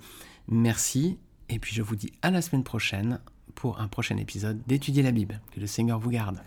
Merci 0.47 1.17
et 1.51 1.59
puis 1.59 1.75
je 1.75 1.81
vous 1.81 1.95
dis 1.95 2.11
à 2.21 2.31
la 2.31 2.41
semaine 2.41 2.63
prochaine 2.63 3.19
pour 3.55 3.79
un 3.79 3.87
prochain 3.87 4.17
épisode 4.17 4.59
d'étudier 4.65 5.03
la 5.03 5.11
Bible. 5.11 5.41
Que 5.51 5.59
le 5.59 5.67
Seigneur 5.67 5.99
vous 5.99 6.09
garde. 6.09 6.39